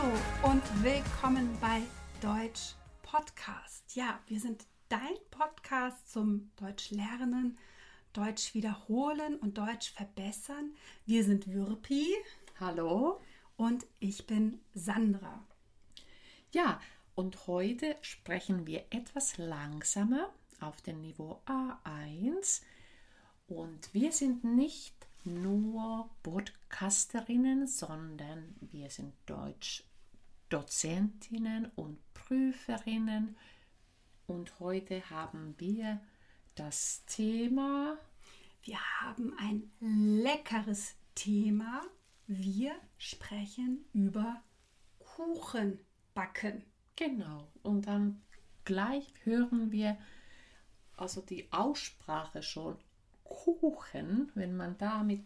[0.00, 0.12] Hallo
[0.52, 1.82] und willkommen bei
[2.20, 3.96] Deutsch Podcast.
[3.96, 7.58] Ja, wir sind dein Podcast zum Deutsch lernen,
[8.12, 10.74] Deutsch wiederholen und Deutsch verbessern.
[11.06, 12.06] Wir sind Würpi.
[12.60, 13.20] Hallo.
[13.56, 15.42] Und ich bin Sandra.
[16.52, 16.80] Ja,
[17.14, 22.62] und heute sprechen wir etwas langsamer auf dem Niveau A1.
[23.48, 29.12] Und wir sind nicht nur Podcasterinnen, sondern wir sind
[30.48, 33.36] Deutsch-Dozentinnen und Prüferinnen.
[34.26, 36.00] Und heute haben wir
[36.54, 37.98] das Thema.
[38.62, 41.82] Wir haben ein leckeres Thema.
[42.26, 44.42] Wir sprechen über
[44.98, 46.64] Kuchenbacken.
[46.96, 47.48] Genau.
[47.62, 48.22] Und dann
[48.64, 49.96] gleich hören wir
[50.96, 52.76] also die Aussprache schon
[53.24, 55.24] Kuchen, wenn man damit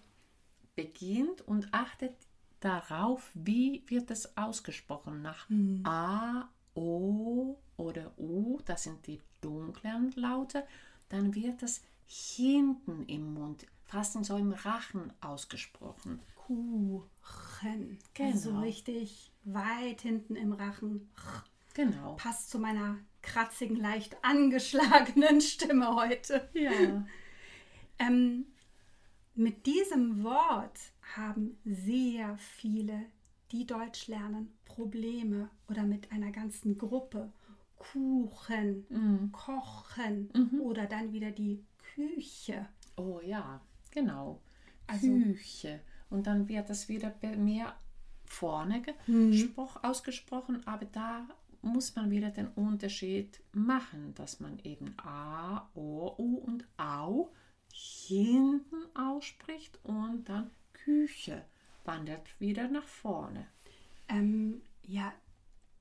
[0.74, 2.16] beginnt und achtet
[2.64, 5.22] darauf, wie wird es ausgesprochen.
[5.22, 5.84] Nach mhm.
[5.84, 10.64] A, O oder U, das sind die dunklen Laute,
[11.08, 16.20] dann wird es hinten im Mund, fast so im Rachen ausgesprochen.
[16.34, 17.98] Kuchen.
[18.14, 18.30] Genau.
[18.30, 21.10] Also richtig weit hinten im Rachen.
[21.74, 22.16] Genau.
[22.16, 26.48] Passt zu meiner kratzigen, leicht angeschlagenen Stimme heute.
[26.54, 26.70] Ja.
[27.98, 28.46] ähm,
[29.34, 30.78] mit diesem Wort
[31.16, 33.06] haben sehr viele,
[33.50, 37.32] die Deutsch lernen, Probleme oder mit einer ganzen Gruppe.
[37.76, 39.32] Kuchen, mhm.
[39.32, 40.60] Kochen mhm.
[40.60, 42.68] oder dann wieder die Küche.
[42.96, 44.40] Oh ja, genau.
[44.86, 45.80] Also, Küche.
[46.08, 47.74] Und dann wird das wieder mehr
[48.24, 49.52] vorne mhm.
[49.82, 51.26] ausgesprochen, aber da
[51.62, 57.32] muss man wieder den Unterschied machen, dass man eben A, O, U und Au
[57.72, 60.50] hinten ausspricht und dann
[60.84, 61.44] Küche
[61.84, 63.46] wandert wieder nach vorne.
[64.08, 65.12] Ähm, ja,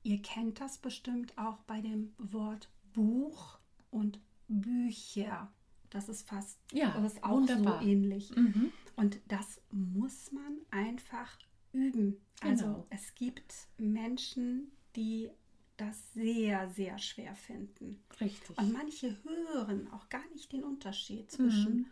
[0.02, 3.58] ihr kennt das bestimmt auch bei dem Wort Buch
[3.90, 5.52] und Bücher.
[5.90, 7.82] Das ist fast ja, das ist auch wunderbar.
[7.82, 8.34] so ähnlich.
[8.34, 8.72] Mhm.
[8.96, 11.38] Und das muss man einfach
[11.72, 12.20] üben.
[12.40, 12.86] Also genau.
[12.90, 15.30] es gibt Menschen, die
[15.76, 18.02] das sehr, sehr schwer finden.
[18.20, 18.56] Richtig.
[18.58, 21.86] Und manche hören auch gar nicht den Unterschied zwischen mhm.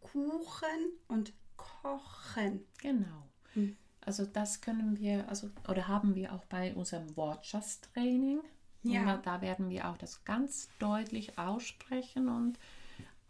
[0.00, 2.64] Kuchen und Kochen.
[2.78, 3.28] Genau.
[3.54, 3.76] Mhm.
[4.00, 8.40] Also das können wir, also oder haben wir auch bei unserem Wortschatztraining.
[8.82, 9.16] Ja.
[9.16, 12.56] da werden wir auch das ganz deutlich aussprechen und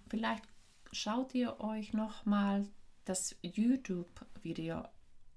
[0.09, 0.45] vielleicht
[0.93, 2.67] schaut ihr euch noch mal
[3.07, 4.85] das YouTube-Video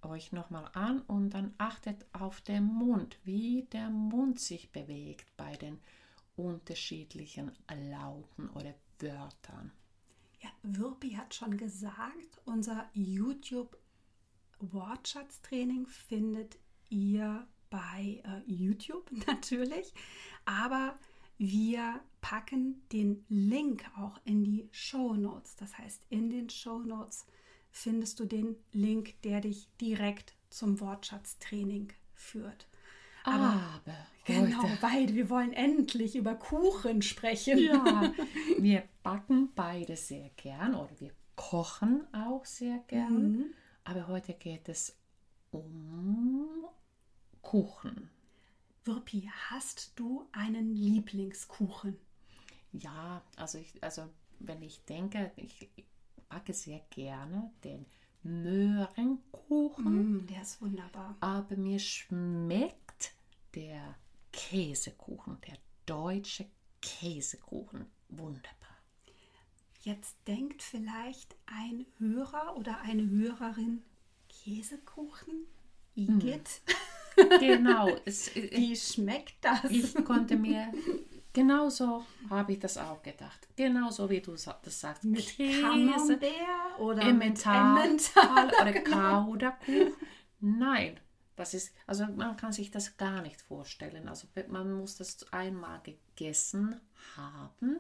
[0.02, 5.56] euch nochmal an und dann achtet auf den Mund, wie der Mund sich bewegt bei
[5.56, 5.80] den
[6.36, 7.52] unterschiedlichen
[7.90, 9.72] Lauten oder Wörtern.
[10.40, 13.78] Ja, Wirpi hat schon gesagt, unser YouTube
[14.60, 16.58] Wortschatztraining findet
[16.90, 19.94] ihr bei äh, YouTube natürlich,
[20.46, 20.98] aber
[21.38, 25.56] wir packen den Link auch in die Show Notes.
[25.56, 27.26] Das heißt, in den Show Notes
[27.72, 32.68] findest du den Link, der dich direkt zum Wortschatztraining führt.
[33.24, 37.58] Aber, Aber genau, weil wir wollen endlich über Kuchen sprechen.
[37.60, 38.14] Ja,
[38.58, 43.32] wir backen beide sehr gern oder wir kochen auch sehr gern.
[43.32, 43.46] Mhm.
[43.84, 44.98] Aber heute geht es
[45.52, 46.66] um
[47.42, 48.10] Kuchen.
[48.84, 51.98] Wirpi, hast du einen Lieblingskuchen?
[52.72, 54.04] Ja, also ich, also
[54.40, 55.70] wenn ich denke, ich,
[56.30, 57.86] backe sehr gerne den
[58.24, 60.18] Möhrenkuchen.
[60.18, 61.18] Mm, der ist wunderbar.
[61.20, 62.89] Aber mir schmeckt
[63.56, 63.96] der
[64.32, 66.46] Käsekuchen, der deutsche
[66.82, 68.54] Käsekuchen wunderbar.
[69.82, 73.84] Jetzt denkt vielleicht ein Hörer oder eine Hörerin,
[74.28, 75.48] Käsekuchen?
[75.96, 76.62] Igitt?
[77.18, 77.40] Mm.
[77.40, 77.98] Genau.
[78.06, 79.64] Es, Wie schmeckt das?
[79.70, 80.72] Ich konnte mir
[81.34, 83.48] Genauso habe ich das auch gedacht.
[83.56, 85.04] Genauso wie du das sagst.
[85.04, 86.24] Mit Käse, Camembert
[86.80, 88.74] oder Emmental, Emmental oder.
[88.82, 89.94] Kauderkuchen.
[90.40, 91.00] Nein,
[91.40, 94.10] das ist, also man kann sich das gar nicht vorstellen.
[94.10, 96.76] Also man muss das einmal gegessen
[97.16, 97.80] haben.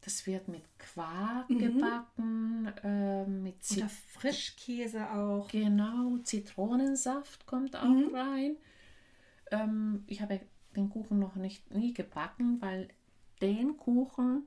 [0.00, 1.58] Das wird mit Quark mhm.
[1.58, 5.48] gebacken, äh, mit Zit Oder Frischkäse auch.
[5.48, 8.14] Genau, Zitronensaft kommt auch mhm.
[8.14, 8.56] rein.
[9.50, 10.40] Ähm, ich habe
[10.74, 12.88] den Kuchen noch nicht nie gebacken, weil
[13.42, 14.46] den Kuchen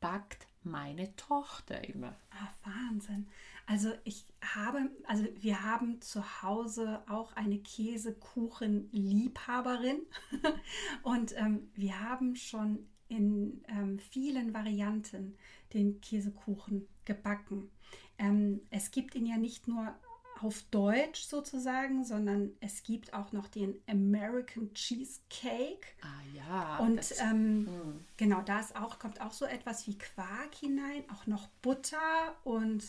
[0.00, 2.16] backt meine Tochter immer.
[2.30, 3.28] Ah, Wahnsinn.
[3.66, 10.02] Also ich habe, also wir haben zu Hause auch eine Käsekuchenliebhaberin
[11.02, 15.38] und ähm, wir haben schon in ähm, vielen Varianten
[15.72, 17.70] den Käsekuchen gebacken.
[18.18, 19.94] Ähm, es gibt ihn ja nicht nur
[20.40, 25.86] auf Deutsch sozusagen, sondern es gibt auch noch den American Cheesecake.
[26.02, 26.76] Ah ja.
[26.78, 28.04] Und das, ähm, hm.
[28.16, 32.84] genau, da ist auch, kommt auch so etwas wie Quark hinein, auch noch Butter und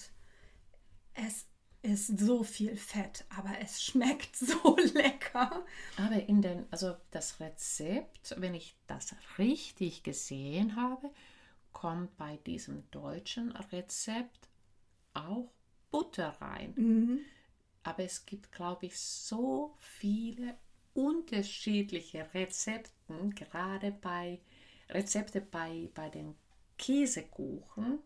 [1.15, 1.47] es
[1.81, 5.65] ist so viel Fett, aber es schmeckt so lecker.
[5.97, 11.11] Aber in den, also das Rezept, wenn ich das richtig gesehen habe,
[11.73, 14.49] kommt bei diesem deutschen Rezept
[15.13, 15.51] auch
[15.91, 16.73] Butter rein.
[16.75, 17.19] Mhm.
[17.83, 20.57] Aber es gibt, glaube ich, so viele
[20.93, 24.39] unterschiedliche Rezepten, gerade bei
[24.89, 26.35] Rezepte bei, bei den
[26.77, 27.99] Käsekuchen,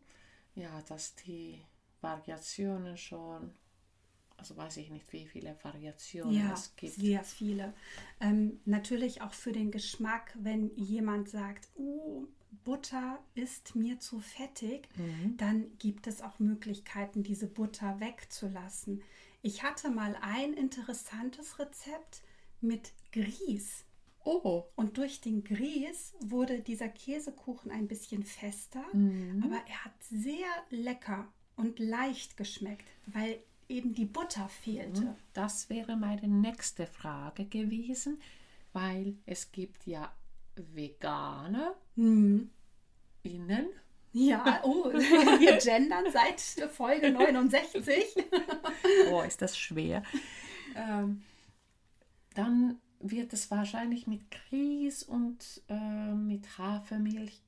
[0.56, 1.62] ja, dass die
[2.01, 3.54] Variationen schon
[4.40, 6.94] also weiß ich nicht, wie viele Variationen ja, es gibt.
[6.94, 7.74] Sehr viele.
[8.22, 12.25] Ähm, natürlich auch für den Geschmack, wenn jemand sagt, uh,
[12.63, 15.38] Butter ist mir zu fettig, mhm.
[15.38, 19.02] dann gibt es auch Möglichkeiten, diese Butter wegzulassen.
[19.42, 22.24] Ich hatte mal ein interessantes Rezept
[22.62, 23.86] mit Grieß.
[24.25, 24.66] Oh.
[24.75, 29.42] Und durch den Grieß wurde dieser Käsekuchen ein bisschen fester, mhm.
[29.45, 35.02] aber er hat sehr lecker und leicht geschmeckt, weil eben die Butter fehlte.
[35.02, 35.16] Mhm.
[35.34, 38.20] Das wäre meine nächste Frage gewesen,
[38.74, 40.12] weil es gibt ja
[40.56, 42.50] Veganer mhm.
[43.24, 43.68] innen.
[44.12, 46.40] Ja, oh, wir gendern seit
[46.72, 47.94] Folge 69.
[49.12, 50.02] oh, ist das schwer.
[50.76, 51.22] Ähm,
[52.34, 57.40] dann wird es wahrscheinlich mit Grieß und äh, mit Hafermilch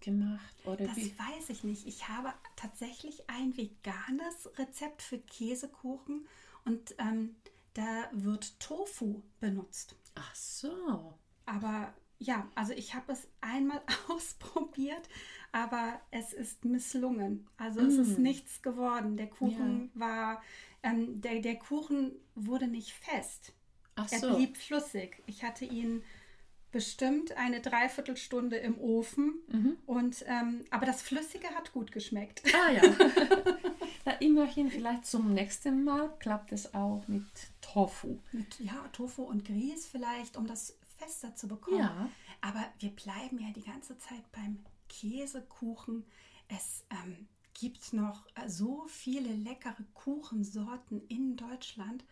[0.00, 0.54] gemacht?
[0.64, 1.14] Oder das wie?
[1.18, 1.86] weiß ich nicht.
[1.86, 6.26] Ich habe tatsächlich ein veganes Rezept für Käsekuchen
[6.64, 7.36] und ähm,
[7.74, 9.96] da wird Tofu benutzt.
[10.14, 11.14] Ach so.
[11.44, 15.08] Aber ja, also ich habe es einmal ausprobiert,
[15.52, 17.46] aber es ist misslungen.
[17.56, 17.86] Also mm.
[17.86, 18.22] es ist mm.
[18.22, 19.16] nichts geworden.
[19.16, 20.00] Der Kuchen ja.
[20.00, 20.42] war,
[20.82, 23.52] ähm, der, der Kuchen wurde nicht fest.
[23.94, 24.36] Ach er so.
[24.36, 25.22] blieb flüssig.
[25.26, 26.02] Ich hatte ihn
[26.76, 29.36] bestimmt eine Dreiviertelstunde im Ofen.
[29.48, 29.78] Mhm.
[29.86, 32.42] Und, ähm, aber das Flüssige hat gut geschmeckt.
[32.54, 32.82] Ah ja.
[34.04, 37.24] Na, immerhin, vielleicht zum nächsten Mal klappt es auch mit
[37.62, 38.18] Tofu.
[38.32, 41.78] Mit, ja, Tofu und Grieß vielleicht, um das fester zu bekommen.
[41.78, 42.10] Ja.
[42.42, 44.58] Aber wir bleiben ja die ganze Zeit beim
[44.90, 46.04] Käsekuchen.
[46.48, 52.04] Es ähm, gibt noch äh, so viele leckere Kuchensorten in Deutschland.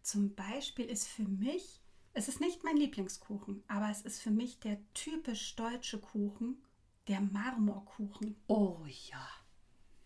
[0.00, 1.81] Zum Beispiel ist für mich
[2.14, 6.62] es ist nicht mein Lieblingskuchen, aber es ist für mich der typisch deutsche Kuchen,
[7.08, 8.36] der Marmorkuchen.
[8.48, 9.28] Oh ja.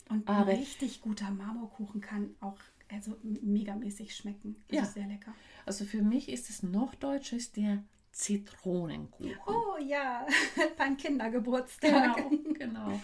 [0.09, 2.59] Und aber ein richtig guter Marmorkuchen kann auch
[2.89, 4.63] also megamäßig schmecken.
[4.71, 4.85] Also ja.
[4.85, 5.35] sehr lecker.
[5.65, 7.83] Also für mich ist es noch deutscher, ist der
[8.13, 9.37] Zitronenkuchen.
[9.47, 10.27] Oh ja,
[10.79, 12.17] beim Kindergeburtstag.
[12.17, 13.01] Genau, genau.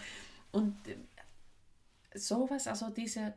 [0.51, 0.97] Und äh,
[2.17, 3.33] sowas, also diese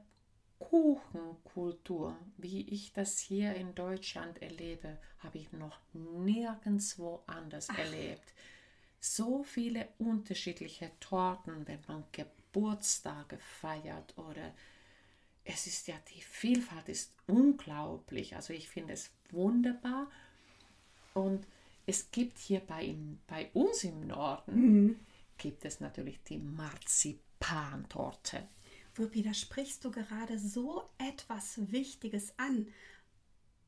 [0.59, 7.79] Kuchenkultur, wie ich das hier in Deutschland erlebe, habe ich noch nirgendwo anders Ach.
[7.79, 8.33] erlebt.
[9.01, 14.55] So viele unterschiedliche Torten, wenn man Geburtstage feiert oder
[15.45, 18.35] es ist ja, die Vielfalt ist unglaublich.
[18.35, 20.11] Also ich finde es wunderbar.
[21.15, 21.47] Und
[21.87, 22.97] es gibt hier bei,
[23.29, 25.01] bei uns im Norden, mhm.
[25.39, 28.49] gibt es natürlich die Marzipantorte.
[28.99, 32.69] Wirpi, da sprichst du gerade so etwas Wichtiges an.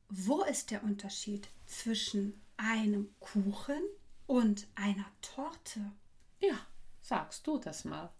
[0.09, 3.81] Wo ist der Unterschied zwischen einem Kuchen
[4.27, 5.91] und einer Torte?
[6.39, 6.57] Ja,
[7.01, 8.11] sagst du das mal.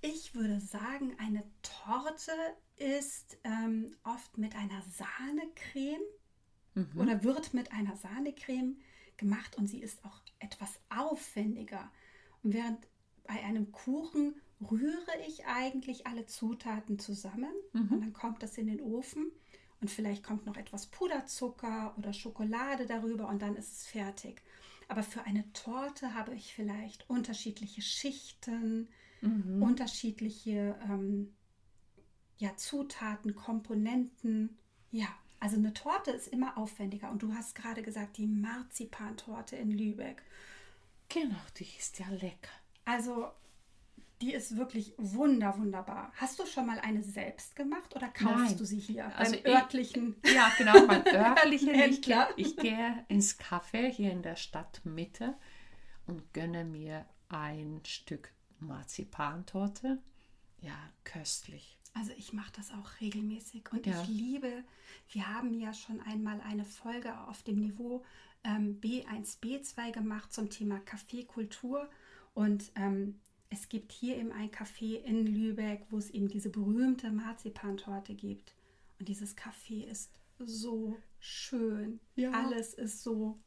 [0.00, 2.32] Ich würde sagen, eine Torte
[2.76, 6.02] ist ähm, oft mit einer Sahnecreme
[6.74, 7.00] mhm.
[7.00, 8.76] oder wird mit einer Sahnecreme
[9.16, 11.90] gemacht und sie ist auch etwas aufwendiger.
[12.42, 12.86] Und während
[13.24, 17.88] bei einem Kuchen rühre ich eigentlich alle Zutaten zusammen mhm.
[17.92, 19.30] und dann kommt das in den Ofen
[19.80, 24.42] und vielleicht kommt noch etwas Puderzucker oder Schokolade darüber und dann ist es fertig.
[24.88, 28.88] Aber für eine Torte habe ich vielleicht unterschiedliche Schichten,
[29.20, 29.62] mhm.
[29.62, 31.32] unterschiedliche ähm,
[32.38, 34.58] ja, Zutaten, Komponenten.
[34.90, 35.08] Ja,
[35.40, 37.10] also eine Torte ist immer aufwendiger.
[37.10, 40.22] Und du hast gerade gesagt, die Marzipantorte in Lübeck.
[41.08, 42.52] Genau, die ist ja lecker.
[42.84, 43.30] Also
[44.22, 46.12] die ist wirklich wunder, wunderbar.
[46.14, 48.56] Hast du schon mal eine selbst gemacht oder kaufst Nein.
[48.58, 50.16] du sie hier also beim örtlichen?
[50.22, 51.74] Ich, ja, genau, beim örtlichen.
[51.74, 55.34] ich, ich gehe ins Café hier in der Stadtmitte
[56.06, 60.00] und gönne mir ein Stück Marzipantorte.
[60.60, 61.80] Ja, köstlich.
[61.94, 64.00] Also ich mache das auch regelmäßig und ja.
[64.00, 64.64] ich liebe,
[65.10, 68.04] wir haben ja schon einmal eine Folge auf dem Niveau
[68.44, 71.90] ähm, B1, B2 gemacht zum Thema Kaffeekultur
[72.34, 73.20] und ähm,
[73.52, 78.54] es gibt hier eben ein Café in Lübeck, wo es eben diese berühmte Marzipantorte gibt.
[78.98, 82.00] Und dieses Café ist so schön.
[82.16, 82.30] Ja.
[82.32, 83.38] Alles ist so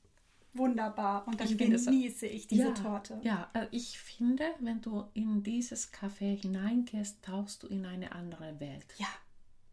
[0.53, 1.27] wunderbar.
[1.27, 3.19] Und dann Ich genieße ich diese ja, Torte.
[3.23, 8.59] Ja, äh, ich finde, wenn du in dieses Café hineingehst, tauchst du in eine andere
[8.59, 8.85] Welt.
[8.97, 9.07] Ja.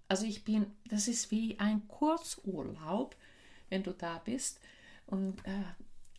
[0.08, 3.16] Also ich bin, das ist wie ein Kurzurlaub,
[3.68, 4.60] wenn du da bist.
[5.06, 5.62] Und äh,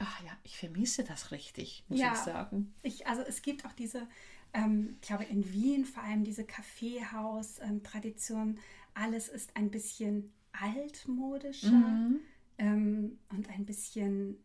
[0.03, 2.11] ach ja, ich vermisse das richtig, muss Ja.
[2.13, 2.73] ich sagen.
[2.83, 4.07] Ich, also es gibt auch diese,
[4.53, 8.59] ähm, ich glaube in Wien vor allem diese Kaffeehaus-Tradition.
[8.93, 12.19] Alles ist ein bisschen altmodischer Mhm.
[12.59, 14.37] ähm, und ein bisschen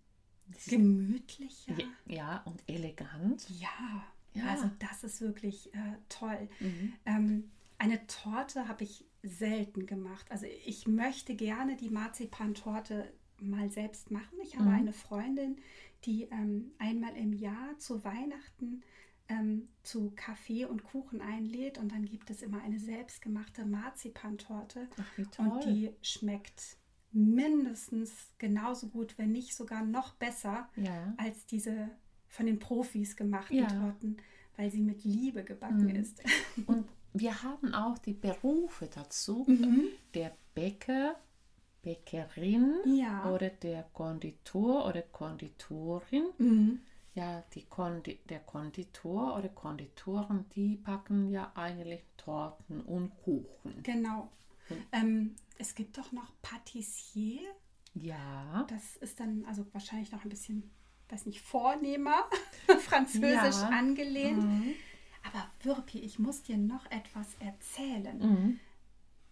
[0.66, 1.76] gemütlicher.
[2.06, 3.48] Ja, und elegant.
[3.50, 4.46] Ja, Ja.
[4.46, 6.48] also das ist wirklich äh, toll.
[6.60, 6.92] Mhm.
[7.06, 10.30] Ähm, eine Torte habe ich selten gemacht.
[10.30, 14.38] Also ich möchte gerne die Marzipantorte mal selbst machen.
[14.42, 14.74] Ich habe Mhm.
[14.74, 15.56] eine Freundin,
[16.04, 18.82] die ähm, einmal im Jahr zu Weihnachten
[19.28, 25.38] ähm, zu Kaffee und Kuchen einlädt und dann gibt es immer eine selbstgemachte Marzipantorte Ach,
[25.38, 26.78] und die schmeckt
[27.12, 31.14] mindestens genauso gut, wenn nicht sogar noch besser ja.
[31.16, 31.90] als diese
[32.26, 33.66] von den Profis gemachten Ja.
[33.66, 34.18] Torten,
[34.56, 35.96] weil sie mit Liebe gebacken Mhm.
[35.96, 36.22] ist.
[36.66, 39.44] Und wir haben auch die Berufe dazu.
[39.48, 39.84] Mhm.
[40.14, 41.16] Der Bäcker,
[41.82, 43.30] Bäckerin Ja.
[43.30, 46.24] oder der Konditor oder Konditorin.
[46.38, 46.80] Mhm.
[47.14, 53.82] Ja, die Kondi der Konditor oder Konditoren, die backen ja eigentlich Torten und Kuchen.
[53.82, 54.30] Genau.
[54.68, 54.76] Mhm.
[54.92, 57.40] Ähm, es gibt doch noch Patissier.
[57.94, 60.70] Ja, Das ist dann also wahrscheinlich noch ein bisschen,
[61.08, 62.28] weiß nicht, vornehmer,
[62.80, 63.70] französisch Ja.
[63.70, 64.44] angelehnt.
[64.44, 64.74] Mhm.
[65.26, 68.18] Aber Wirpi, ich muss dir noch etwas erzählen.
[68.18, 68.60] Mhm.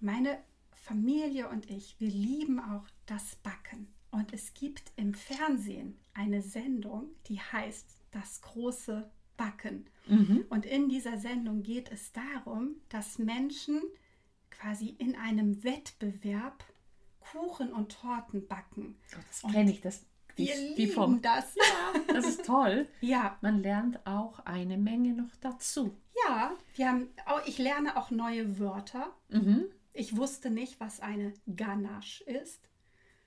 [0.01, 0.39] Meine
[0.87, 3.89] Familie und ich, wir lieben auch das Backen.
[4.13, 9.91] Und es gibt im Fernsehen eine Sendung, die heißt Das große Backen.
[10.07, 10.45] Mhm.
[10.49, 13.83] Und in dieser Sendung geht es darum, dass Menschen
[14.51, 16.65] quasi in einem Wettbewerb
[17.19, 18.97] Kuchen und Torten backen.
[19.13, 20.07] Oh, das kenne ich, das
[20.39, 21.57] die, Wir die vom, das.
[22.07, 22.87] Das ist toll.
[23.01, 25.97] Ja, Man lernt auch eine Menge noch dazu.
[26.29, 26.53] ja.
[26.77, 29.13] Wir haben, oh, ich lerne auch neue Wörter.
[29.31, 29.67] Mhm.
[29.97, 32.69] Ich wusste nicht, was eine Ganache ist.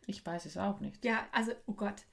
[0.05, 1.03] Ich weiß es auch nicht.
[1.05, 2.03] Ja, also, oh Gott,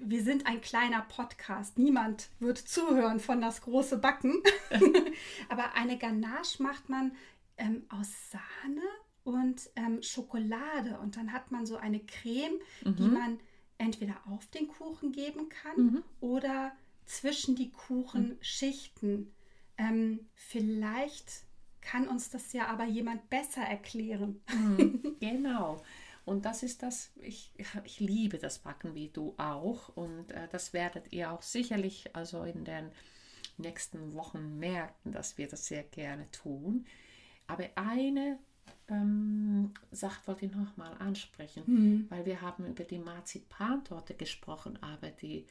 [0.00, 1.78] wir sind ein kleiner Podcast.
[1.78, 4.42] Niemand wird zuhören von das große Backen.
[5.48, 7.12] Aber eine Ganache macht man
[7.56, 8.82] ähm, aus Sahne
[9.24, 10.98] und ähm, Schokolade.
[10.98, 13.40] Und dann hat man so eine Creme, die man
[13.78, 16.02] entweder auf den Kuchen geben kann Mhm.
[16.20, 16.72] oder
[17.06, 19.32] zwischen die Kuchenschichten.
[19.76, 21.42] Ähm, vielleicht
[21.84, 24.40] kann uns das ja aber jemand besser erklären.
[24.52, 25.82] Mhm, genau.
[26.24, 27.52] Und das ist das, ich,
[27.84, 29.90] ich liebe das Backen wie du auch.
[29.90, 32.90] Und äh, das werdet ihr auch sicherlich also in den
[33.58, 36.86] nächsten Wochen merken, dass wir das sehr gerne tun.
[37.46, 38.38] Aber eine
[38.88, 45.10] ähm, Sache wollte ich noch mal ansprechen, weil wir haben über die Marzipantorte gesprochen, aber
[45.10, 45.46] die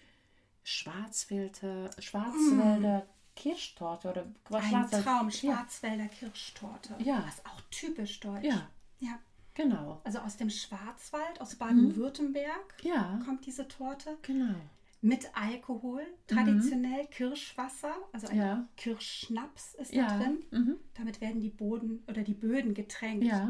[0.64, 6.96] Schwarzwälder, Schwarzwälder Kirschtorte oder was Ein Traum, Ja, Schwarzwälder Kirschtorte.
[7.00, 7.22] Ja.
[7.22, 8.44] Das ist auch typisch deutsch.
[8.46, 9.20] ja, ja.
[9.54, 10.02] genau.
[10.04, 14.18] Also aus dem Schwarzwald, aus Baden-Württemberg Ja, kommt diese Torte.
[14.22, 14.56] genau.
[15.02, 18.68] Mit Alkohol, traditionell Kirschwasser, also ein Ja.
[18.78, 20.08] Kirschschnaps ist Ja.
[20.08, 20.44] da drin.
[20.52, 20.76] Mhm.
[20.94, 23.26] Damit werden die Boden oder die Böden getränkt.
[23.26, 23.48] Ja.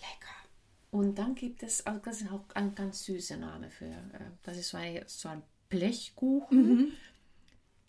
[0.00, 0.32] Lecker.
[0.90, 4.56] Und dann gibt es, also das ist auch ein ganz süßer Name für, äh, das
[4.56, 6.92] ist so ein, so ein Blechkuchen.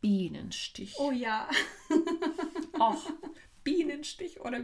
[0.03, 0.95] Bienenstich.
[0.99, 1.49] Oh ja.
[2.79, 2.97] Ach,
[3.63, 4.61] Bienenstich oder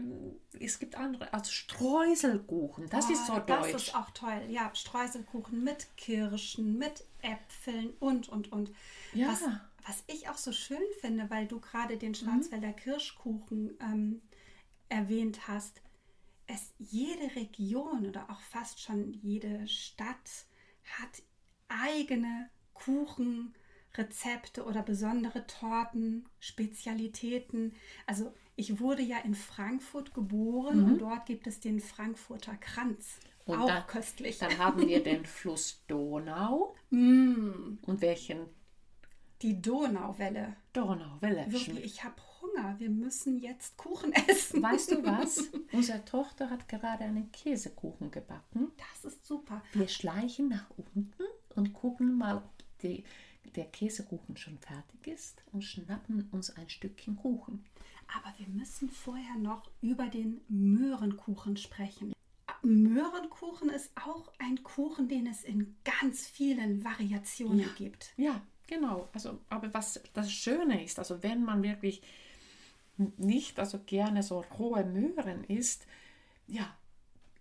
[0.60, 3.88] es gibt andere, also Streuselkuchen, das ist so Oh, Das deutsch.
[3.88, 4.42] ist auch toll.
[4.50, 8.72] Ja, Streuselkuchen mit Kirschen, mit Äpfeln und, und, und.
[9.14, 9.30] Ja.
[9.30, 9.44] Was,
[9.88, 14.22] was ich auch so schön finde, weil du gerade den Schwarzwälder Kirschkuchen ähm,
[14.90, 15.82] erwähnt hast,
[16.48, 20.48] es jede Region oder auch fast schon jede Stadt
[21.00, 21.24] hat
[21.70, 22.50] eigene
[23.94, 27.74] Kuchenrezepte oder besondere Torten, Spezialitäten.
[28.06, 33.20] Also ich wurde ja in Frankfurt geboren und dort gibt es den Frankfurter Kranz.
[33.46, 34.38] Und auch dann- köstlich.
[34.38, 38.48] Dann haben wir den Fluss Donau Mm, und welchen
[39.42, 40.56] die Donauwelle.
[40.74, 41.46] Donauwelle.
[41.52, 42.76] Wirklich, ich habe Hunger.
[42.80, 44.62] Wir müssen jetzt Kuchen essen.
[44.62, 45.50] Weißt du was?
[45.72, 48.72] Unsere Tochter hat gerade einen Käsekuchen gebacken.
[48.78, 49.62] Das ist super.
[49.74, 51.12] Wir schleichen nach unten
[51.56, 52.50] und gucken mal, ob
[52.82, 53.04] die,
[53.60, 57.66] der Käsekuchen schon fertig ist und schnappen uns ein Stückchen Kuchen.
[58.08, 62.14] Aber wir müssen vorher noch über den Möhrenkuchen sprechen.
[62.64, 68.14] Möhrenkuchen ist auch ein Kuchen, den es in ganz vielen Variationen gibt.
[68.16, 69.10] Ja, genau.
[69.14, 72.02] Also, aber was das Schöne ist, also wenn man wirklich
[73.18, 75.86] nicht also gerne so rohe Möhren isst,
[76.48, 76.74] ja,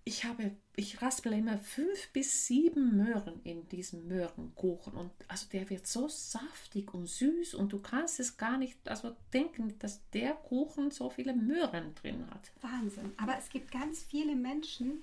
[0.09, 5.69] ich habe, ich raspel immer fünf bis sieben Möhren in diesem Möhrenkuchen und also der
[5.69, 10.33] wird so saftig und süß und du kannst es gar nicht also denken, dass der
[10.33, 12.51] Kuchen so viele Möhren drin hat.
[12.63, 13.13] Wahnsinn.
[13.19, 15.03] Aber es gibt ganz viele Menschen,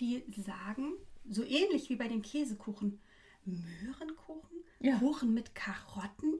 [0.00, 0.94] die sagen,
[1.28, 2.98] so ähnlich wie bei den Käsekuchen,
[3.44, 4.98] Möhrenkuchen, ja.
[4.98, 6.34] Kuchen mit Karotten,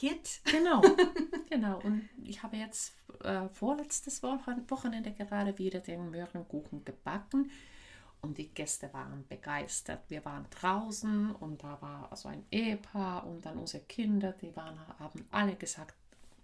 [0.00, 0.40] Igitt.
[0.44, 0.80] Genau,
[1.50, 1.80] genau.
[1.80, 7.50] Und ich habe jetzt äh, vorletztes Wochenende gerade wieder den Möhrenkuchen gebacken
[8.22, 10.02] und die Gäste waren begeistert.
[10.08, 14.78] Wir waren draußen und da war also ein Ehepaar und dann unsere Kinder, die waren,
[14.98, 15.94] haben alle gesagt,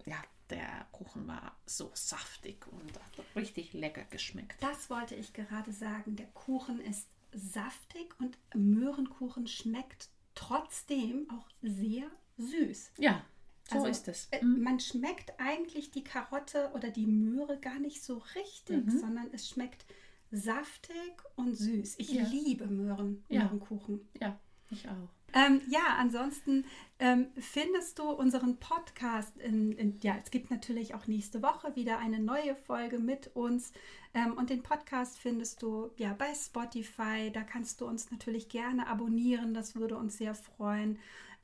[0.05, 0.17] ja,
[0.49, 4.61] der Kuchen war so saftig und hat richtig lecker geschmeckt.
[4.61, 6.15] Das wollte ich gerade sagen.
[6.15, 12.91] Der Kuchen ist saftig und Möhrenkuchen schmeckt trotzdem auch sehr süß.
[12.97, 13.23] Ja,
[13.69, 14.27] so also, ist es.
[14.31, 14.63] Äh, mhm.
[14.63, 18.99] Man schmeckt eigentlich die Karotte oder die Möhre gar nicht so richtig, mhm.
[18.99, 19.85] sondern es schmeckt
[20.31, 21.95] saftig und süß.
[21.97, 22.23] Ich ja.
[22.23, 23.43] liebe Möhren, ja.
[23.43, 24.07] Möhrenkuchen.
[24.19, 25.09] Ja, ich auch.
[25.33, 26.65] Ähm, ja, ansonsten
[26.99, 31.99] ähm, findest du unseren Podcast in, in, ja, es gibt natürlich auch nächste Woche wieder
[31.99, 33.73] eine neue Folge mit uns
[34.13, 38.87] ähm, und den Podcast findest du ja bei Spotify, da kannst du uns natürlich gerne
[38.87, 40.97] abonnieren, das würde uns sehr freuen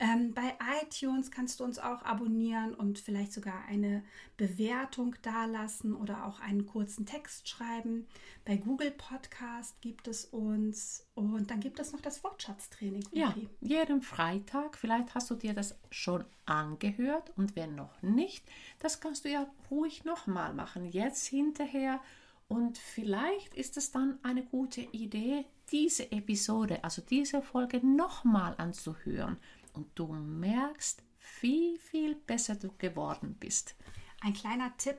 [0.04, 4.04] ähm, bei iTunes kannst du uns auch abonnieren und vielleicht sogar eine
[4.36, 8.06] Bewertung dalassen oder auch einen kurzen Text schreiben.
[8.44, 13.02] Bei Google Podcast gibt es uns und dann gibt es noch das Wortschatztraining.
[13.12, 14.76] Ja, jeden Freitag.
[14.76, 18.44] Vielleicht hast du dir das schon angehört und wenn noch nicht,
[18.80, 20.84] das kannst du ja ruhig nochmal machen.
[20.84, 21.98] Jetzt hinterher.
[22.46, 29.38] Und vielleicht ist es dann eine gute Idee, diese Episode, also diese Folge nochmal anzuhören
[29.74, 31.02] und du merkst,
[31.40, 33.76] wie viel besser du geworden bist.
[34.20, 34.98] Ein kleiner Tipp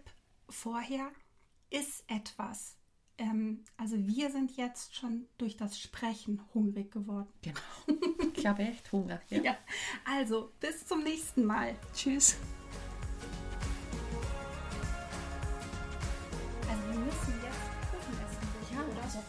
[0.50, 1.12] vorher
[1.70, 2.78] ist etwas.
[3.18, 7.30] Ähm, also wir sind jetzt schon durch das Sprechen hungrig geworden.
[7.42, 7.60] Genau.
[8.36, 9.22] Ich habe echt Hunger.
[9.30, 9.42] Ja.
[9.42, 9.58] ja.
[10.04, 11.76] Also bis zum nächsten Mal.
[11.94, 12.36] Tschüss.
[16.70, 18.76] Also wir müssen jetzt Kuchen essen.
[18.76, 19.04] Ja, oder?
[19.04, 19.20] Also,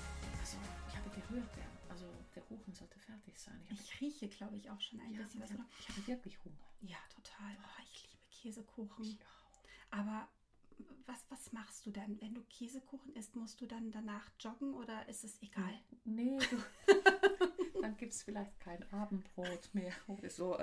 [0.41, 0.57] also
[0.89, 3.61] ich habe gehört, der, also der Kuchen sollte fertig sein.
[4.01, 5.51] Ich, ich rieche, glaube ich, auch schon ein ja, bisschen was.
[5.81, 6.57] Ich habe wirklich Hunger.
[6.83, 7.57] Ja, total.
[7.59, 9.19] Oh, ich liebe Käsekuchen.
[9.91, 10.29] Aber
[11.07, 12.21] was, was machst du denn?
[12.21, 15.73] Wenn du Käsekuchen isst, musst du dann danach joggen oder ist es egal?
[16.05, 16.63] Nee, du,
[17.81, 20.59] dann gibt es vielleicht kein Abendbrot mehr oder so.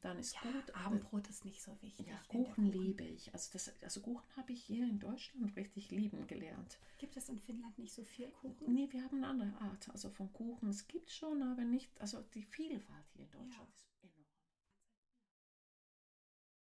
[0.00, 0.74] Dann ist ja, gut.
[0.74, 2.06] Abendbrot ist nicht so wichtig.
[2.06, 3.32] Ja, Kuchen liebe ich.
[3.32, 6.78] Also, das, also Kuchen habe ich hier in Deutschland richtig lieben gelernt.
[6.98, 8.72] Gibt es in Finnland nicht so viel Kuchen?
[8.72, 9.88] Nee, wir haben eine andere Art.
[9.90, 10.68] Also von Kuchen.
[10.68, 13.74] Es gibt schon, aber nicht, also die Vielfalt hier in Deutschland ja.
[13.74, 13.95] ist